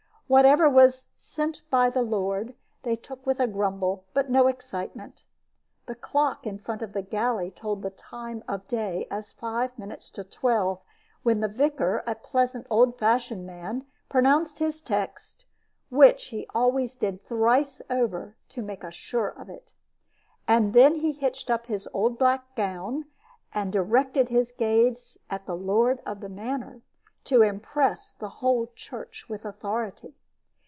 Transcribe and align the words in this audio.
Whatever 0.31 0.69
was 0.69 1.13
"sent 1.17 1.61
by 1.69 1.89
the 1.89 2.01
Lord" 2.01 2.55
they 2.83 2.95
took 2.95 3.25
with 3.25 3.41
a 3.41 3.47
grumble, 3.47 4.05
but 4.13 4.29
no 4.29 4.47
excitement. 4.47 5.23
The 5.87 5.93
clock 5.95 6.47
in 6.47 6.57
front 6.57 6.81
of 6.81 6.93
the 6.93 7.01
gallery 7.01 7.51
told 7.51 7.81
the 7.81 7.89
time 7.89 8.41
of 8.47 8.61
the 8.61 8.77
day 8.77 9.07
as 9.11 9.33
five 9.33 9.77
minutes 9.77 10.09
to 10.11 10.23
twelve, 10.23 10.79
when 11.23 11.41
the 11.41 11.49
vicar, 11.49 12.01
a 12.07 12.15
pleasant 12.15 12.65
old 12.69 12.97
fashioned 12.97 13.45
man, 13.45 13.85
pronounced 14.07 14.59
his 14.59 14.79
text, 14.79 15.43
which 15.89 16.27
he 16.27 16.47
always 16.55 16.95
did 16.95 17.25
thrice 17.27 17.81
over 17.89 18.37
to 18.47 18.61
make 18.61 18.85
us 18.85 18.93
sure 18.95 19.33
of 19.37 19.49
it. 19.49 19.69
And 20.47 20.73
then 20.73 20.95
he 21.01 21.11
hitched 21.11 21.51
up 21.51 21.65
his 21.65 21.89
old 21.93 22.17
black 22.17 22.55
gown, 22.55 23.03
and 23.53 23.73
directed 23.73 24.29
his 24.29 24.53
gaze 24.53 25.17
at 25.29 25.45
the 25.45 25.57
lord 25.57 25.99
of 26.05 26.21
the 26.21 26.29
manor, 26.29 26.83
to 27.25 27.41
impress 27.41 28.11
the 28.13 28.29
whole 28.39 28.71
church 28.77 29.27
with 29.27 29.43
authority. 29.43 30.15